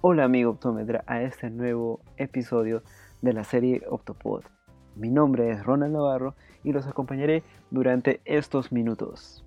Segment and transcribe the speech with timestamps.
[0.00, 2.84] Hola amigo optómetra a este nuevo episodio
[3.20, 4.44] de la serie Optopod.
[4.94, 9.44] Mi nombre es Ronald Navarro y los acompañaré durante estos minutos.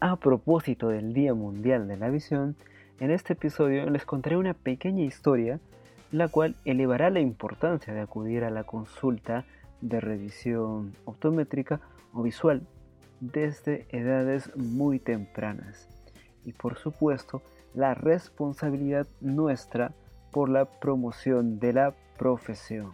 [0.00, 2.54] A propósito del Día Mundial de la Visión,
[3.00, 5.60] en este episodio les contaré una pequeña historia
[6.12, 9.46] la cual elevará la importancia de acudir a la consulta
[9.80, 11.80] de revisión optométrica
[12.12, 12.60] o visual
[13.20, 15.97] desde edades muy tempranas
[16.48, 17.42] y por supuesto
[17.74, 19.92] la responsabilidad nuestra
[20.32, 22.92] por la promoción de la profesión.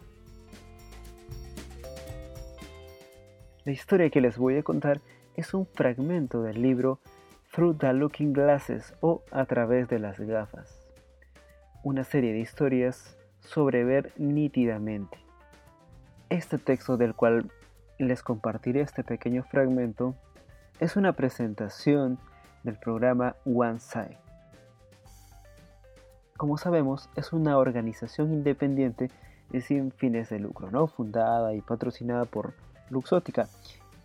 [3.63, 4.99] La historia que les voy a contar
[5.35, 6.99] es un fragmento del libro
[7.53, 10.85] Through the Looking Glasses o A través de las gafas,
[11.83, 15.17] una serie de historias sobre ver nítidamente.
[16.29, 17.49] Este texto del cual
[17.97, 20.15] les compartiré este pequeño fragmento
[20.81, 22.19] es una presentación
[22.65, 24.17] del programa One Side.
[26.35, 29.09] Como sabemos, es una organización independiente
[29.53, 30.87] y sin fines de lucro, ¿no?
[30.87, 32.53] fundada y patrocinada por
[32.89, 33.47] Luxótica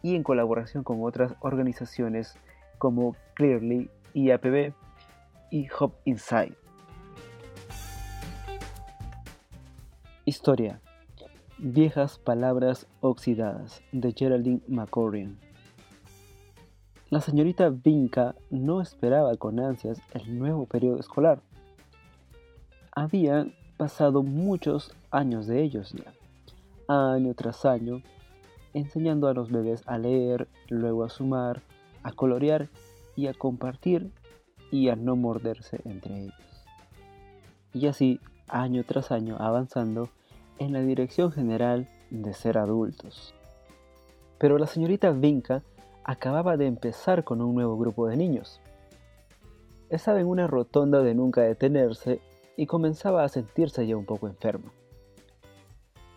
[0.02, 2.36] y en colaboración con otras organizaciones
[2.78, 4.72] como Clearly, IAPB
[5.50, 6.54] y Hop Inside.
[10.24, 10.80] Historia
[11.62, 15.38] Viejas palabras oxidadas de Geraldine McCorrion.
[17.10, 21.42] La señorita Vinca no esperaba con ansias el nuevo periodo escolar.
[22.92, 26.14] Había pasado muchos años de ellos ya,
[26.86, 28.00] año tras año,
[28.74, 31.62] enseñando a los bebés a leer, luego a sumar,
[32.04, 32.68] a colorear
[33.16, 34.12] y a compartir
[34.70, 36.64] y a no morderse entre ellos.
[37.74, 40.10] Y así, año tras año, avanzando
[40.60, 43.34] en la dirección general de ser adultos.
[44.38, 45.64] Pero la señorita Vinca
[46.04, 48.60] acababa de empezar con un nuevo grupo de niños.
[49.88, 52.20] Estaba en una rotonda de nunca detenerse
[52.56, 54.72] y comenzaba a sentirse ya un poco enferma.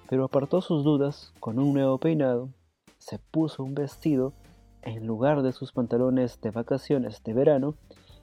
[0.09, 2.49] Pero apartó sus dudas con un nuevo peinado,
[2.97, 4.33] se puso un vestido
[4.81, 7.75] en lugar de sus pantalones de vacaciones de verano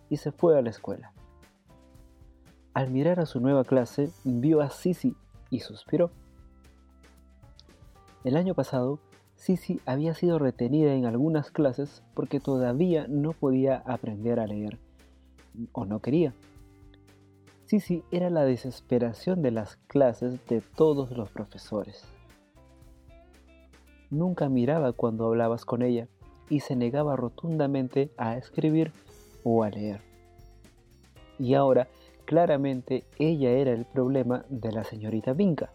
[0.08, 1.12] y se fue a la escuela.
[2.74, 5.16] Al mirar a su nueva clase, vio a Sisi
[5.50, 6.10] y suspiró.
[8.22, 9.00] El año pasado,
[9.40, 14.78] Sisi había sido retenida en algunas clases porque todavía no podía aprender a leer,
[15.72, 16.34] o no quería.
[17.64, 22.04] Sisi era la desesperación de las clases de todos los profesores.
[24.10, 26.06] Nunca miraba cuando hablabas con ella
[26.50, 28.92] y se negaba rotundamente a escribir
[29.42, 30.02] o a leer.
[31.38, 31.88] Y ahora
[32.30, 35.72] Claramente ella era el problema de la señorita Vinca.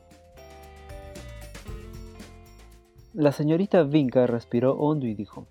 [3.16, 5.48] La señorita Vinca respiró hondo y dijo,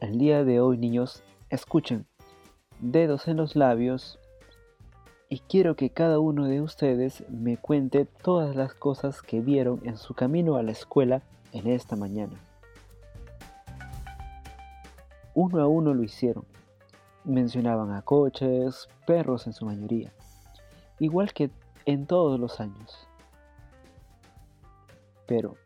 [0.00, 2.06] El día de hoy, niños, escuchen,
[2.78, 4.20] dedos en los labios,
[5.28, 9.96] y quiero que cada uno de ustedes me cuente todas las cosas que vieron en
[9.96, 12.38] su camino a la escuela en esta mañana.
[15.34, 16.44] Uno a uno lo hicieron
[17.24, 20.12] mencionaban a coches, perros en su mayoría,
[20.98, 21.50] igual que
[21.84, 23.08] en todos los años.
[25.26, 25.56] Pero,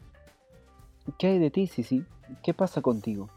[1.19, 2.05] ¿qué hay de ti, Sisi?
[2.43, 3.29] ¿Qué pasa contigo?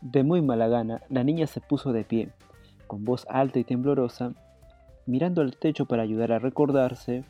[0.00, 2.30] De muy mala gana, la niña se puso de pie,
[2.86, 4.32] con voz alta y temblorosa,
[5.06, 7.24] mirando al techo para ayudar a recordarse.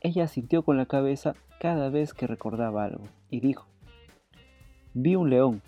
[0.00, 3.66] Ella sintió con la cabeza cada vez que recordaba algo, y dijo,
[4.94, 5.62] Vi un león,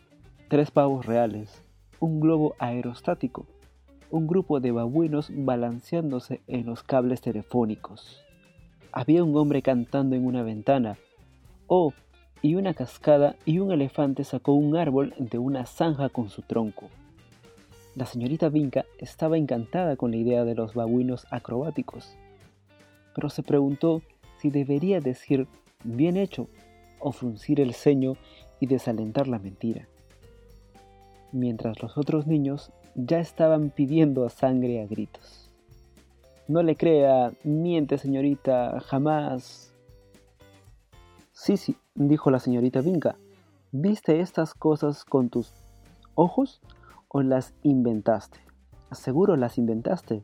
[0.49, 1.63] tres pavos reales,
[2.01, 3.47] un globo aerostático,
[4.11, 8.25] un grupo de babuinos balanceándose en los cables telefónicos.
[8.93, 10.99] Había un hombre cantando en una ventana.
[11.69, 11.93] Oh,
[12.43, 16.89] y una cascada y un elefante sacó un árbol de una zanja con su tronco.
[17.95, 22.17] La señorita Vinca estaba encantada con la idea de los babuinos acrobáticos,
[23.15, 24.03] pero se preguntó
[24.39, 25.49] si debería decir
[25.85, 26.49] bien hecho
[26.99, 28.17] o fruncir el ceño
[28.61, 29.89] y desalentar la mentira
[31.33, 35.51] mientras los otros niños ya estaban pidiendo a sangre a gritos.
[36.49, 39.70] No le crea, miente señorita, jamás.
[41.43, 43.17] Sí, sí, dijo la señorita Vinca.
[43.73, 45.55] ¿Viste estas cosas con tus
[46.15, 46.61] ojos
[47.09, 48.41] o las inventaste?
[48.93, 50.23] Seguro las inventaste.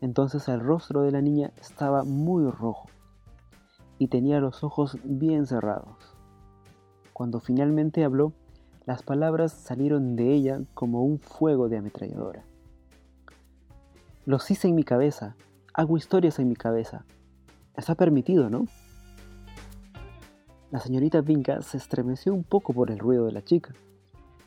[0.00, 2.88] Entonces el rostro de la niña estaba muy rojo
[3.98, 6.16] y tenía los ojos bien cerrados.
[7.12, 8.32] Cuando finalmente habló,
[8.86, 12.42] las palabras salieron de ella como un fuego de ametralladora.
[14.24, 15.36] Los hice en mi cabeza,
[15.74, 17.04] hago historias en mi cabeza.
[17.76, 18.64] Está permitido, ¿no?
[20.70, 23.74] La señorita Vinca se estremeció un poco por el ruido de la chica,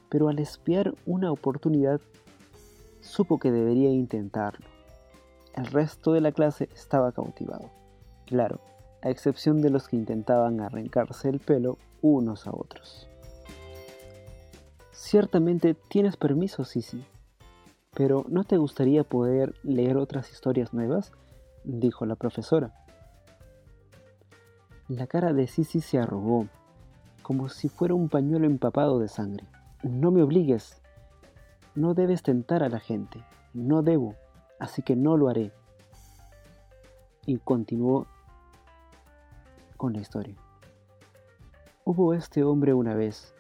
[0.08, 2.00] pero al espiar una oportunidad
[3.00, 4.68] supo que debería intentarlo.
[5.56, 7.72] El resto de la clase estaba cautivado.
[8.28, 8.60] Claro,
[9.02, 13.08] a excepción de los que intentaban arrancarse el pelo unos a otros.
[14.92, 17.04] Ciertamente tienes permiso, Sisi,
[17.96, 21.12] pero ¿no te gustaría poder leer otras historias nuevas?
[21.64, 22.74] dijo la profesora.
[24.92, 26.48] La cara de Sisi se arrugó,
[27.24, 29.46] como si fuera un pañuelo empapado de sangre.
[29.84, 30.82] No me obligues.
[31.76, 33.24] No debes tentar a la gente.
[33.54, 34.16] No debo,
[34.60, 35.54] así que no lo haré.
[37.26, 38.06] Y continuó
[39.78, 40.36] con la historia.
[41.86, 43.34] Hubo este hombre una vez,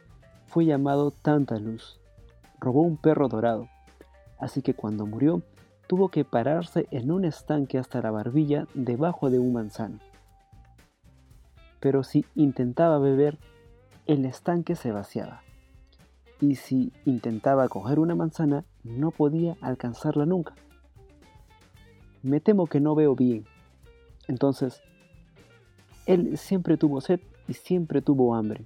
[0.46, 2.00] fue llamado Tanta Luz,
[2.62, 3.68] robó un perro dorado,
[4.40, 5.42] así que cuando murió
[5.88, 10.00] tuvo que pararse en un estanque hasta la barbilla debajo de un manzano.
[11.82, 13.38] Pero si intentaba beber,
[14.08, 15.42] el estanque se vaciaba.
[16.40, 20.56] Y si intentaba coger una manzana, no podía alcanzarla nunca.
[22.24, 23.46] Me temo que no veo bien.
[24.28, 24.82] Entonces,
[26.06, 28.66] él siempre tuvo sed y siempre tuvo hambre.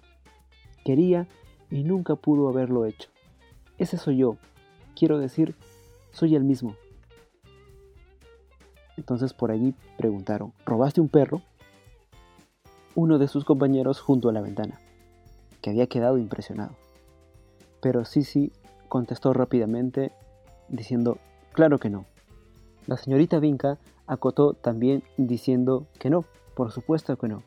[0.83, 1.27] Quería
[1.71, 3.09] y nunca pudo haberlo hecho.
[3.77, 4.37] Ese soy yo.
[4.95, 5.55] Quiero decir,
[6.11, 6.75] soy el mismo.
[8.97, 11.41] Entonces por allí preguntaron, ¿robaste un perro?
[12.95, 14.79] Uno de sus compañeros junto a la ventana,
[15.61, 16.75] que había quedado impresionado.
[17.81, 18.53] Pero Sisi
[18.87, 20.13] contestó rápidamente
[20.69, 21.17] diciendo,
[21.51, 22.05] claro que no.
[22.87, 23.77] La señorita Vinca
[24.07, 26.23] acotó también diciendo que no,
[26.55, 27.43] por supuesto que no.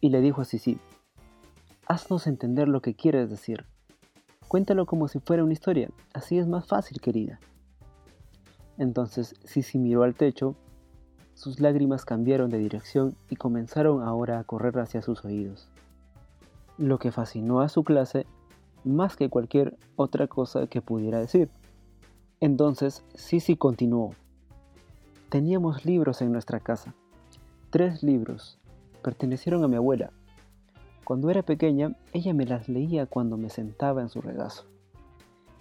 [0.00, 0.78] Y le dijo a Sisi,
[1.86, 3.64] haznos entender lo que quieres decir.
[4.48, 7.38] Cuéntalo como si fuera una historia, así es más fácil, querida.
[8.78, 10.56] Entonces Sisi miró al techo,
[11.36, 15.68] sus lágrimas cambiaron de dirección y comenzaron ahora a correr hacia sus oídos.
[16.78, 18.26] Lo que fascinó a su clase
[18.84, 21.50] más que cualquier otra cosa que pudiera decir.
[22.40, 24.14] Entonces Sisi continuó.
[25.28, 26.94] Teníamos libros en nuestra casa.
[27.68, 28.58] Tres libros.
[29.02, 30.12] Pertenecieron a mi abuela.
[31.04, 34.64] Cuando era pequeña, ella me las leía cuando me sentaba en su regazo.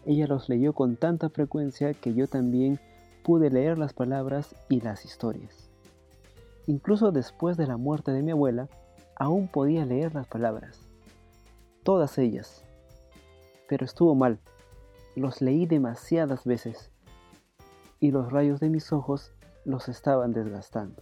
[0.05, 2.79] Ella los leyó con tanta frecuencia que yo también
[3.23, 5.64] pude leer las palabras y las historias.
[6.67, 8.67] Incluso después de la muerte de mi abuela,
[9.15, 10.89] aún podía leer las palabras.
[11.83, 12.63] Todas ellas.
[13.67, 14.39] Pero estuvo mal.
[15.15, 16.91] Los leí demasiadas veces
[17.99, 19.33] y los rayos de mis ojos
[19.63, 21.01] los estaban desgastando.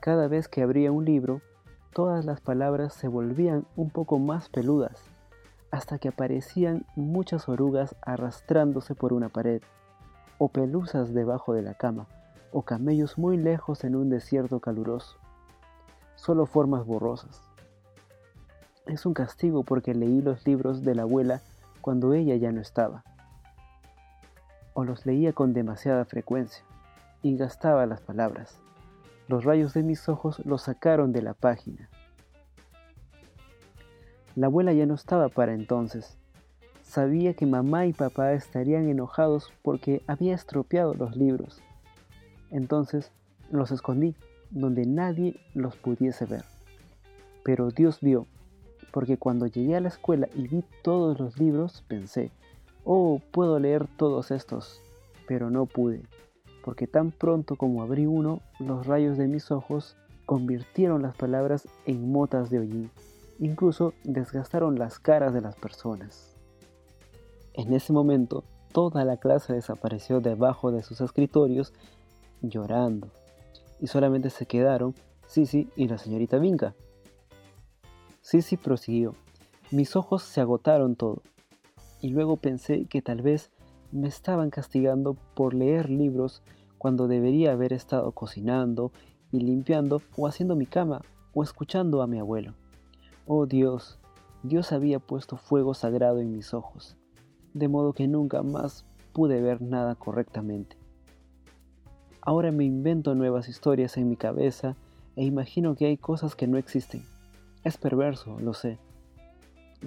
[0.00, 1.40] Cada vez que abría un libro,
[1.92, 5.02] todas las palabras se volvían un poco más peludas,
[5.70, 9.62] hasta que aparecían muchas orugas arrastrándose por una pared
[10.38, 12.06] o pelusas debajo de la cama,
[12.54, 15.18] o camellos muy lejos en un desierto caluroso.
[16.14, 17.42] Solo formas borrosas.
[18.86, 21.42] Es un castigo porque leí los libros de la abuela
[21.80, 23.04] cuando ella ya no estaba.
[24.72, 26.64] O los leía con demasiada frecuencia
[27.22, 28.58] y gastaba las palabras.
[29.28, 31.90] Los rayos de mis ojos los sacaron de la página.
[34.36, 36.16] La abuela ya no estaba para entonces,
[36.84, 41.60] Sabía que mamá y papá estarían enojados porque había estropeado los libros.
[42.54, 43.10] Entonces
[43.50, 44.14] los escondí
[44.50, 46.44] donde nadie los pudiese ver.
[47.42, 48.26] Pero Dios vio,
[48.92, 52.30] porque cuando llegué a la escuela y vi todos los libros, pensé,
[52.84, 54.80] oh, puedo leer todos estos,
[55.26, 56.04] pero no pude,
[56.64, 62.12] porque tan pronto como abrí uno, los rayos de mis ojos convirtieron las palabras en
[62.12, 62.90] motas de hollín,
[63.40, 66.36] incluso desgastaron las caras de las personas.
[67.52, 71.72] En ese momento, toda la clase desapareció debajo de sus escritorios
[72.50, 73.08] llorando,
[73.80, 74.94] y solamente se quedaron
[75.26, 76.74] Sisi y la señorita Vinca.
[78.20, 79.14] Sisi prosiguió,
[79.70, 81.22] mis ojos se agotaron todo,
[82.00, 83.50] y luego pensé que tal vez
[83.92, 86.42] me estaban castigando por leer libros
[86.78, 88.92] cuando debería haber estado cocinando
[89.32, 92.54] y limpiando o haciendo mi cama o escuchando a mi abuelo.
[93.26, 93.98] Oh Dios,
[94.42, 96.96] Dios había puesto fuego sagrado en mis ojos
[97.54, 100.76] de modo que nunca más pude ver nada correctamente.
[102.26, 104.76] Ahora me invento nuevas historias en mi cabeza
[105.14, 107.04] e imagino que hay cosas que no existen.
[107.64, 108.78] Es perverso, lo sé.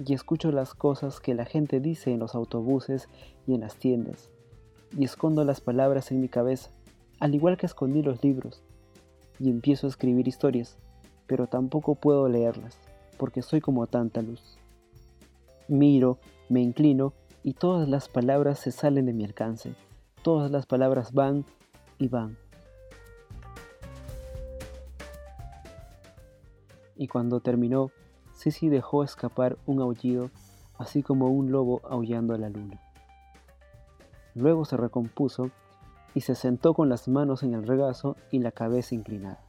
[0.06, 3.08] Y escucho las cosas que la gente dice en los autobuses
[3.48, 4.30] y en las tiendas.
[4.96, 6.70] Y escondo las palabras en mi cabeza,
[7.18, 8.62] al igual que escondí los libros.
[9.40, 10.78] Y empiezo a escribir historias,
[11.26, 12.78] pero tampoco puedo leerlas,
[13.16, 14.58] porque soy como tanta luz.
[15.66, 16.18] Miro,
[16.48, 19.74] me inclino y todas las palabras se salen de mi alcance.
[20.22, 21.44] Todas las palabras van
[21.98, 22.36] y van.
[26.96, 27.90] Y cuando terminó,
[28.32, 30.30] Sisi dejó escapar un aullido,
[30.78, 32.80] así como un lobo aullando a la luna.
[34.34, 35.50] Luego se recompuso
[36.14, 39.40] y se sentó con las manos en el regazo y la cabeza inclinada.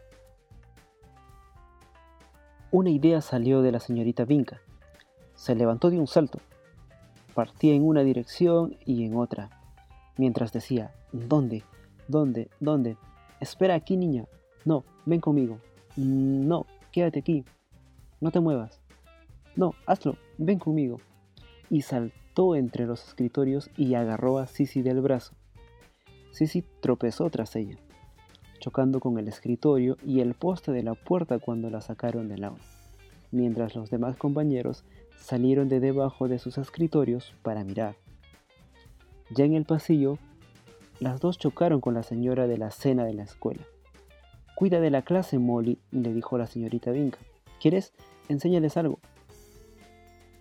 [2.71, 4.61] Una idea salió de la señorita Vinca.
[5.33, 6.39] Se levantó de un salto.
[7.33, 9.49] Partía en una dirección y en otra,
[10.17, 11.63] mientras decía, ¿dónde?
[12.09, 12.49] ¿Dónde?
[12.59, 12.97] ¿Dónde?
[13.39, 14.25] Espera aquí, niña.
[14.65, 15.59] No, ven conmigo.
[15.95, 17.45] No, quédate aquí.
[18.19, 18.81] No te muevas.
[19.55, 20.99] No, hazlo, ven conmigo.
[21.69, 25.35] Y saltó entre los escritorios y agarró a Sisi del brazo.
[26.31, 27.77] Sisi tropezó tras ella,
[28.59, 32.63] chocando con el escritorio y el poste de la puerta cuando la sacaron del aula,
[33.31, 34.83] mientras los demás compañeros
[35.19, 37.95] salieron de debajo de sus escritorios para mirar.
[39.29, 40.17] Ya en el pasillo,
[40.99, 43.61] las dos chocaron con la señora de la cena de la escuela.
[44.55, 47.19] Cuida de la clase, Molly, le dijo la señorita Vinca.
[47.61, 47.93] ¿Quieres?
[48.27, 48.99] Enséñales algo.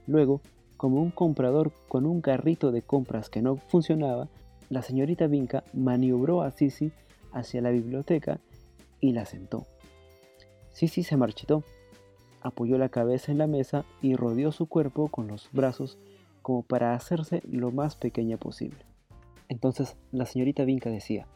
[0.06, 0.40] Luego,
[0.76, 4.28] como un comprador con un carrito de compras que no funcionaba,
[4.70, 6.90] la señorita Vinca maniobró a Sisi
[7.32, 8.40] hacia la biblioteca
[9.00, 9.64] y la sentó.
[10.72, 11.62] Sisi se marchitó,
[12.42, 15.98] apoyó la cabeza en la mesa y rodeó su cuerpo con los brazos
[16.42, 18.87] como para hacerse lo más pequeña posible.
[19.48, 21.26] Entonces la señorita Vinca decía,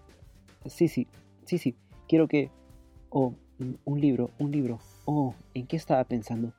[0.67, 1.09] Sisi,
[1.45, 1.77] Sisi,
[2.09, 2.51] quiero que...
[3.11, 3.35] Oh,
[3.85, 4.81] un libro, un libro.
[5.05, 6.53] Oh, ¿en qué estaba pensando?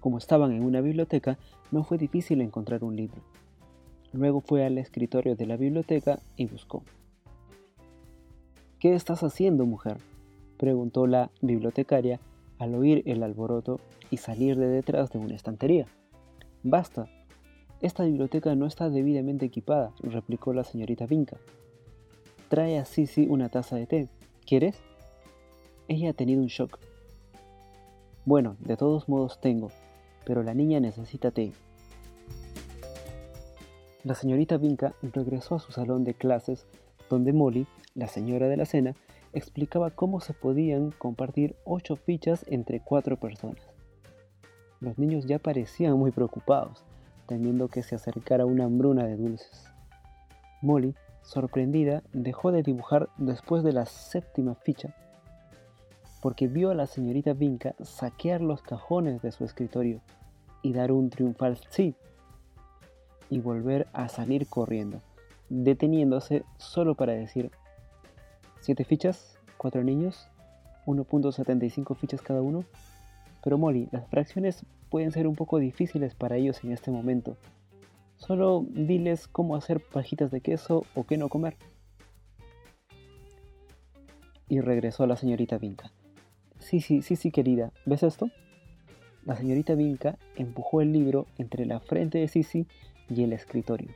[0.00, 1.38] Como estaban en una biblioteca,
[1.70, 3.22] no fue difícil encontrar un libro.
[4.12, 6.82] Luego fue al escritorio de la biblioteca y buscó.
[8.78, 9.98] ¿Qué estás haciendo, mujer?
[10.58, 12.20] preguntó la bibliotecaria
[12.58, 15.86] al oír el alboroto y salir de detrás de una estantería.
[16.62, 17.08] Basta.
[17.84, 21.36] Esta biblioteca no está debidamente equipada, replicó la señorita Vinca.
[22.48, 24.08] Trae a Sisi una taza de té.
[24.46, 24.80] ¿Quieres?
[25.86, 26.78] Ella ha tenido un shock.
[28.24, 29.70] Bueno, de todos modos tengo,
[30.24, 31.52] pero la niña necesita té.
[34.02, 36.66] La señorita Vinca regresó a su salón de clases,
[37.10, 38.94] donde Molly, la señora de la cena,
[39.34, 43.60] explicaba cómo se podían compartir ocho fichas entre cuatro personas.
[44.80, 46.82] Los niños ya parecían muy preocupados,
[47.26, 49.66] temiendo que se acercara una hambruna de dulces.
[50.62, 54.94] Molly, sorprendida, dejó de dibujar después de la séptima ficha
[56.24, 60.00] porque vio a la señorita Vinca saquear los cajones de su escritorio
[60.62, 61.94] y dar un triunfal sí
[63.28, 65.02] y volver a salir corriendo,
[65.50, 67.50] deteniéndose solo para decir,
[68.60, 69.38] ¿siete fichas?
[69.58, 70.30] ¿Cuatro niños?
[70.86, 72.64] ¿1.75 fichas cada uno?
[73.42, 77.36] Pero Molly, las fracciones pueden ser un poco difíciles para ellos en este momento.
[78.14, 81.56] Solo diles cómo hacer pajitas de queso o qué no comer.
[84.48, 85.90] Y regresó la señorita Vinca.
[86.60, 87.72] Sí, sí, sí, querida.
[87.86, 88.30] ¿Ves esto?
[89.24, 92.68] La señorita Vinca empujó el libro entre la frente de Sisi
[93.10, 93.90] y el escritorio.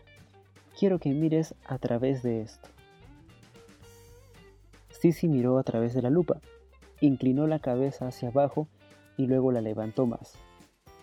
[0.77, 2.71] Quiero que mires a través de esto.
[4.91, 6.41] Sisi miró a través de la lupa,
[7.01, 8.67] inclinó la cabeza hacia abajo
[9.17, 10.37] y luego la levantó más.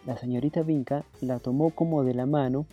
[0.06, 2.68] La señorita Vinca la tomó como de la mano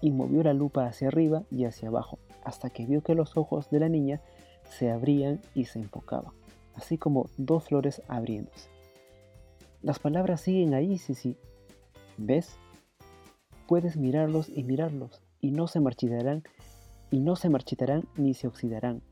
[0.00, 3.70] y movió la lupa hacia arriba y hacia abajo, hasta que vio que los ojos
[3.70, 4.20] de la niña
[4.64, 6.32] se abrían y se enfocaban
[6.74, 8.70] así como dos flores abriéndose.
[9.82, 11.36] Las palabras siguen ahí, sí.
[12.16, 12.56] ¿Ves?
[13.66, 16.42] Puedes mirarlos y mirarlos, y no se marchitarán,
[17.10, 19.02] y no se marchitarán ni se oxidarán,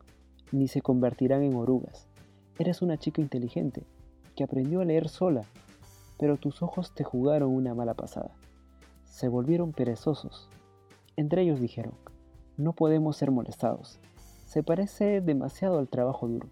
[0.52, 2.08] ni se convertirán en orugas.
[2.58, 3.84] Eres una chica inteligente,
[4.36, 5.42] que aprendió a leer sola,
[6.20, 8.30] pero tus ojos te jugaron una mala pasada.
[9.04, 10.50] Se volvieron perezosos.
[11.16, 11.94] Entre ellos dijeron,
[12.58, 13.98] no podemos ser molestados.
[14.44, 16.46] Se parece demasiado al trabajo duro.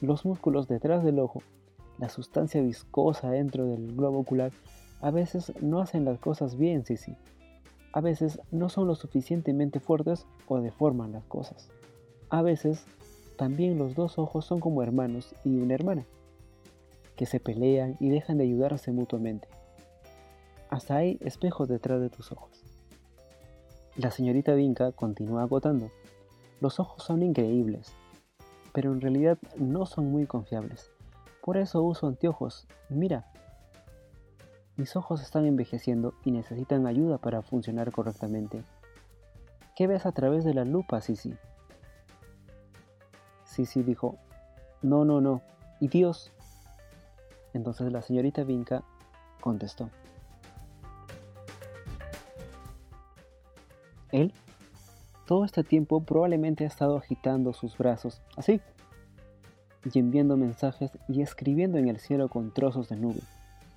[0.00, 1.42] Los músculos detrás del ojo,
[1.98, 4.50] la sustancia viscosa dentro del globo ocular,
[5.00, 7.14] a veces no hacen las cosas bien, sí, sí.
[7.92, 11.68] A veces no son lo suficientemente fuertes o deforman las cosas.
[12.30, 12.84] A veces
[13.38, 16.04] también los dos ojos son como hermanos y una hermana,
[17.16, 19.48] que se pelean y dejan de ayudarse mutuamente.
[20.70, 22.62] Hasta hay espejos detrás de tus ojos.
[23.96, 25.90] La señorita Vinca continúa agotando.
[26.60, 27.92] Los ojos son increíbles,
[28.72, 30.90] pero en realidad no son muy confiables.
[31.42, 32.66] Por eso uso anteojos.
[32.88, 33.30] Mira,
[34.76, 38.64] mis ojos están envejeciendo y necesitan ayuda para funcionar correctamente.
[39.76, 41.34] ¿Qué ves a través de la lupa, Sisi?
[43.44, 44.16] Sisi dijo,
[44.82, 45.42] no, no, no.
[45.80, 46.32] ¿Y Dios?
[47.54, 48.84] Entonces la señorita Vinca
[49.40, 49.88] contestó.
[54.12, 54.32] Él
[55.26, 58.60] todo este tiempo probablemente ha estado agitando sus brazos, así,
[59.90, 63.20] y enviando mensajes y escribiendo en el cielo con trozos de nube,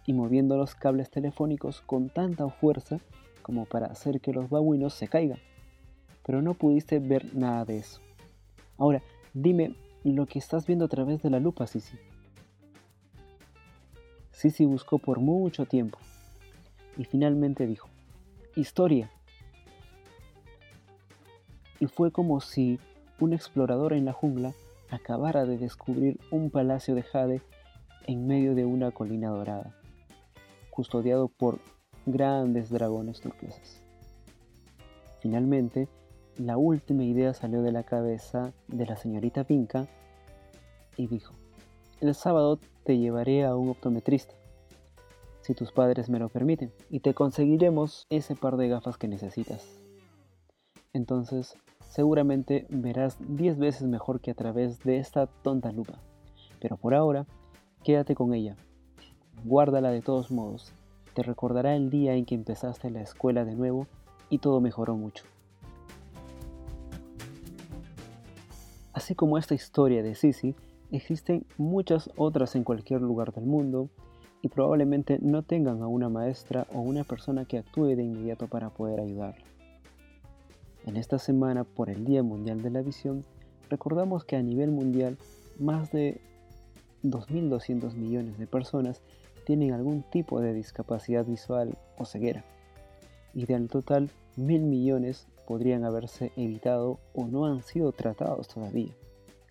[0.06, 3.00] y moviendo los cables telefónicos con tanta fuerza
[3.42, 5.40] como para hacer que los babuinos se caigan.
[6.26, 8.02] pero no pudiste ver nada de eso.
[8.78, 9.02] Ahora,
[9.34, 11.98] dime lo que estás viendo a través de la lupa, Sisi.
[14.38, 15.98] Sisi buscó por mucho tiempo
[16.96, 17.90] y finalmente dijo,
[18.56, 19.10] historia.
[21.80, 22.80] Y fue como si
[23.20, 24.54] un explorador en la jungla
[24.92, 27.42] acabara de descubrir un palacio de jade
[28.06, 29.76] en medio de una colina dorada,
[30.70, 31.60] custodiado por
[32.06, 33.82] grandes dragones turquesas.
[35.20, 35.88] Finalmente,
[36.38, 39.88] la última idea salió de la cabeza de la señorita Pinca
[40.96, 41.34] y dijo,
[42.00, 44.34] el sábado te llevaré a un optometrista,
[45.42, 49.66] si tus padres me lo permiten, y te conseguiremos ese par de gafas que necesitas.
[50.94, 51.56] Entonces,
[51.90, 56.00] seguramente verás 10 veces mejor que a través de esta tonta lupa.
[56.60, 57.26] Pero por ahora,
[57.84, 58.56] quédate con ella.
[59.44, 60.74] Guárdala de todos modos.
[61.14, 63.88] Te recordará el día en que empezaste la escuela de nuevo
[64.30, 65.24] y todo mejoró mucho.
[68.94, 70.56] Así como esta historia de Sisi,
[70.92, 73.90] existen muchas otras en cualquier lugar del mundo
[74.42, 78.70] y probablemente no tengan a una maestra o una persona que actúe de inmediato para
[78.70, 79.44] poder ayudarla.
[80.86, 83.26] En esta semana, por el Día Mundial de la Visión,
[83.70, 85.18] recordamos que a nivel mundial
[85.60, 86.22] más de
[87.04, 89.02] 2.200 millones de personas
[89.46, 92.46] tienen algún tipo de discapacidad visual o ceguera.
[93.34, 98.94] Y del total, mil millones podrían haberse evitado o no han sido tratados todavía.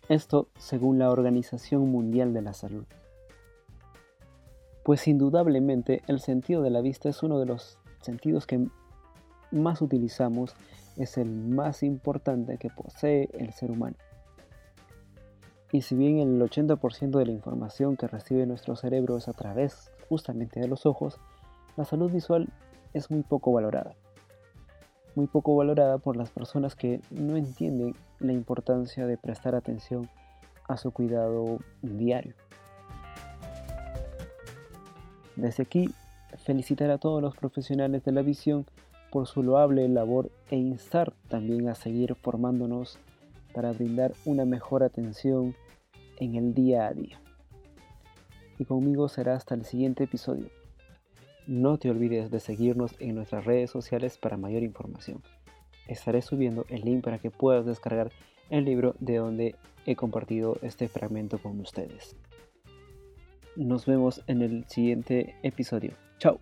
[0.08, 2.84] Esto según la Organización Mundial de la Salud.
[4.84, 8.68] Pues indudablemente el sentido de la vista es uno de los sentidos que
[9.50, 10.54] más utilizamos
[10.96, 13.96] es el más importante que posee el ser humano.
[15.72, 19.90] Y si bien el 80% de la información que recibe nuestro cerebro es a través
[20.08, 21.18] justamente de los ojos,
[21.76, 22.48] la salud visual
[22.94, 23.96] es muy poco valorada.
[25.16, 30.10] Muy poco valorada por las personas que no entienden la importancia de prestar atención
[30.68, 32.34] a su cuidado diario.
[35.34, 35.90] Desde aquí,
[36.36, 38.66] felicitar a todos los profesionales de la visión
[39.10, 42.98] por su loable labor e instar también a seguir formándonos
[43.54, 45.54] para brindar una mejor atención
[46.18, 47.18] en el día a día.
[48.58, 50.50] Y conmigo será hasta el siguiente episodio.
[51.46, 55.22] No te olvides de seguirnos en nuestras redes sociales para mayor información.
[55.86, 58.10] Estaré subiendo el link para que puedas descargar
[58.50, 59.54] el libro de donde
[59.86, 62.16] he compartido este fragmento con ustedes.
[63.54, 65.92] Nos vemos en el siguiente episodio.
[66.18, 66.40] Chao.